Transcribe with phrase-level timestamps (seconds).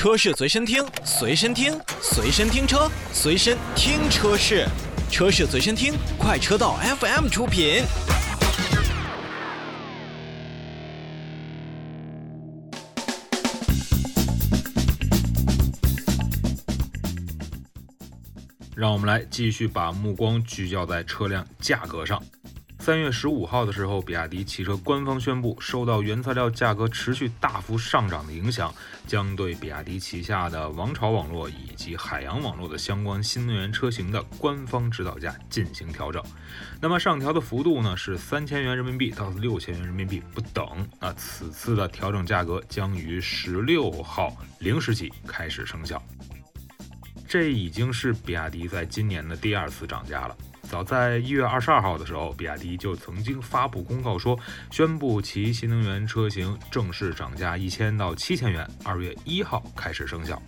[0.00, 4.66] 车市随身听，随身听，随身听车，随身听车市，
[5.10, 7.82] 车市随身听，快车道 FM 出品。
[18.74, 22.22] 让我们来继续把目光聚焦在车辆价格上。
[22.80, 28.74] 三月十五号的时候，比亚迪汽车官方宣布，受到原材料价格持续大幅上涨的影响，
[29.06, 36.20] 将对比亚迪旗下的王朝网络以及海洋网络的相关新能源车型的官方指导价进行调整。
[36.80, 40.66] 那么上调的幅度呢是三千元人民币到六千元人民币不等。
[40.98, 46.02] 那此次的调整价格将于十六号零时起开始生效。
[47.28, 50.36] 这已经是比亚迪在今年的第二次涨价了。
[50.70, 54.38] 早在一月二十二号的时候，比亚迪就曾经发布公告说，
[54.70, 60.40] 宣布其新能源车型正式涨价一千到七千元，二月一号开始生效。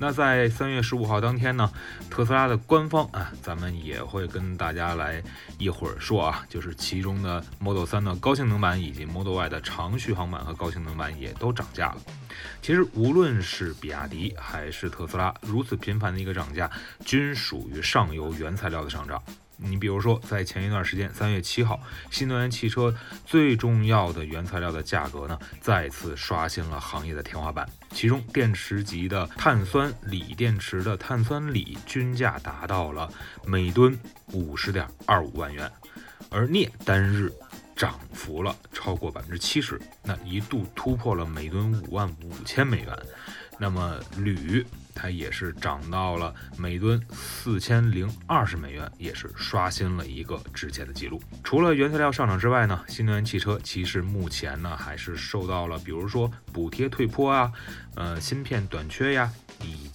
[0.00, 1.68] 那在三月十五号当天呢，
[2.08, 5.20] 特斯拉的官方啊，咱们也会跟大家来
[5.58, 11.96] 一会儿说啊，就是其中的 Model 3的高性能版以及 Model Y 的长续航版和高性能版也都涨价了。
[12.62, 16.70] 其实无论是比亚迪还是特斯拉，如此频繁的一个涨价，
[17.04, 19.20] 均属于上游原材料的上涨。
[19.60, 22.94] 你比如说，在前一段时间，三月七号，新能源汽车
[23.26, 27.68] 最重要的原材料的价格呢，再次刷新了行业的天花板。
[27.90, 33.12] 其中，电池级的碳酸锂电池的碳酸锂均价达到了
[33.44, 33.98] 每吨
[34.32, 35.70] 五十点二五万元，
[36.30, 37.32] 而镍单日
[37.74, 42.96] 涨幅了超过百分之七十，那一度突破了每吨五万五千美元。
[43.58, 44.64] 那么铝。
[45.00, 51.22] 它也是涨到了每吨四千零二十美元，也是刷新了一个之前的记录。
[51.44, 57.52] 除了原材料上涨之外呢，新能源汽车其实目前呢还是受到了，比如说补贴退坡啊，
[57.94, 59.30] 呃，芯片短缺呀。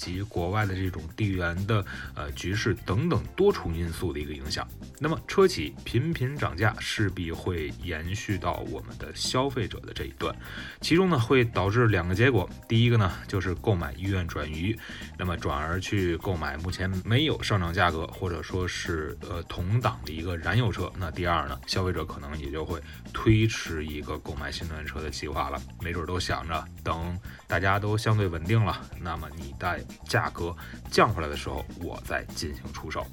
[0.03, 4.67] 及国外的这种地缘的呃局势等等多重因素的一个影响，
[4.99, 10.35] 那么车企频频涨价势必会延续到我们的消费者的这一端，
[10.81, 14.77] 其中呢会导致两个结果，第一个呢就是购买意愿转移，
[15.17, 22.77] 那么转而去购买目前没有上涨价格或者说是呃同档的一个燃油车，那第二呢消费者可能也就会
[23.13, 27.17] 推迟一个购买新能源车的计划了，没准都想着等
[27.47, 29.53] 大家都相对稳定了，那么你。
[29.63, 30.55] 再价格
[30.91, 33.05] 降回来的时候，我再进行出手。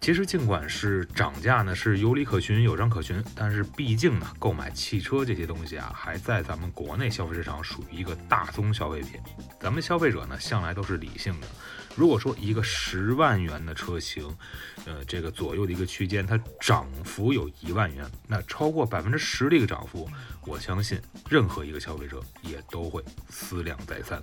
[0.00, 9.20] 其实，尽管是涨价呢，是有理可循、有章可循，但是毕竟呢，购买汽车这些东西啊，还在咱们国内消费市场属于一个大宗消费品。
[9.60, 11.46] 咱们消费者呢，向来都是理性的。
[11.96, 14.24] 如果说一个十万元的车型，
[14.86, 20.08] 呃，这个左右的一个区间，它涨幅有一万元，那超过百分之十的一个涨幅，
[20.46, 24.22] 我相信任何一个消费者也都会思量再三。